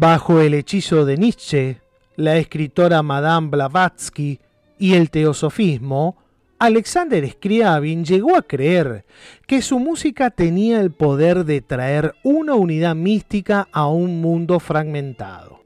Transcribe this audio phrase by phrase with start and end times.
[0.00, 1.80] Bajo el hechizo de Nietzsche,
[2.14, 4.38] la escritora Madame Blavatsky
[4.78, 6.16] y el teosofismo,
[6.60, 9.04] Alexander Scriabin llegó a creer
[9.48, 15.64] que su música tenía el poder de traer una unidad mística a un mundo fragmentado.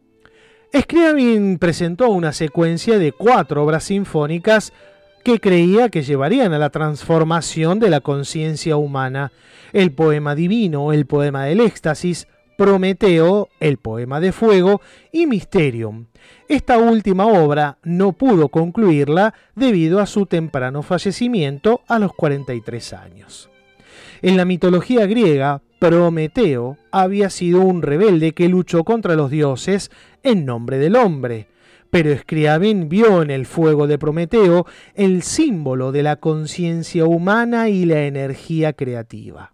[0.75, 4.73] Scriabin presentó una secuencia de cuatro obras sinfónicas
[5.25, 9.31] que creía que llevarían a la transformación de la conciencia humana,
[9.75, 12.29] el poema divino, el poema del éxtasis,
[12.63, 14.81] Prometeo, el poema de fuego
[15.11, 16.07] y Mysterium.
[16.47, 23.51] Esta última obra no pudo concluirla debido a su temprano fallecimiento a los 43 años.
[24.23, 29.91] En la mitología griega, Prometeo había sido un rebelde que luchó contra los dioses
[30.23, 31.49] en nombre del hombre,
[31.91, 37.87] pero Scriabin vio en el fuego de Prometeo el símbolo de la conciencia humana y
[37.87, 39.52] la energía creativa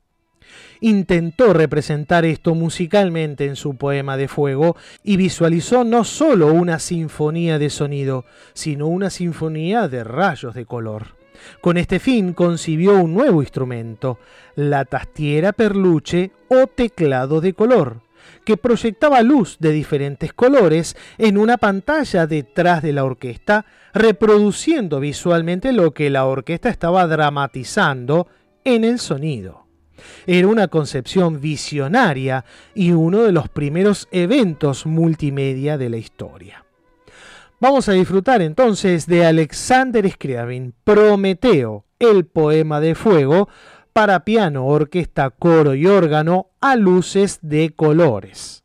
[0.81, 7.59] intentó representar esto musicalmente en su poema de fuego y visualizó no solo una sinfonía
[7.59, 11.19] de sonido, sino una sinfonía de rayos de color.
[11.61, 14.19] Con este fin concibió un nuevo instrumento,
[14.55, 18.01] la tastiera perluche o teclado de color,
[18.45, 25.73] que proyectaba luz de diferentes colores en una pantalla detrás de la orquesta, reproduciendo visualmente
[25.73, 28.27] lo que la orquesta estaba dramatizando
[28.65, 29.68] en el sonido.
[30.27, 36.65] Era una concepción visionaria y uno de los primeros eventos multimedia de la historia.
[37.61, 43.49] Vamos a disfrutar entonces de Alexander Scriabin, Prometeo, el poema de fuego,
[43.93, 48.63] para piano, orquesta, coro y órgano a luces de colores.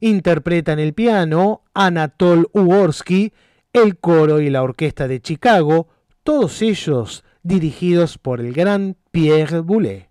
[0.00, 3.32] Interpreta en el piano Anatol Ugorsky,
[3.72, 5.86] el coro y la orquesta de Chicago,
[6.24, 10.07] todos ellos dirigidos por el gran Pierre Boulez.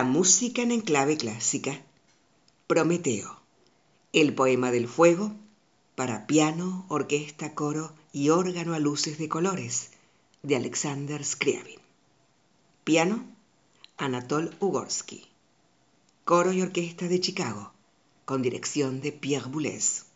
[0.00, 1.78] La música en enclave clásica.
[2.66, 3.38] Prometeo.
[4.14, 5.34] El poema del fuego
[5.94, 9.90] para piano, orquesta, coro y órgano a luces de colores
[10.42, 11.80] de Alexander Scriabin.
[12.82, 13.26] Piano,
[13.98, 15.26] Anatol Ugorsky.
[16.24, 17.70] Coro y orquesta de Chicago,
[18.24, 20.06] con dirección de Pierre Boulez.